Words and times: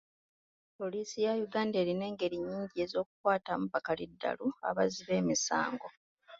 Poliisi 0.77 1.17
ya 1.25 1.33
Uganda 1.45 1.75
erina 1.83 2.03
engeri 2.11 2.37
nnyingi 2.39 2.77
ez'okukwatamu 2.85 3.65
bakaliddalu 3.73 4.47
abazzi 4.69 5.01
b'emisango. 5.07 5.87